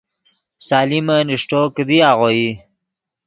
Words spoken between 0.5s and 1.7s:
سلیمن اݰٹو،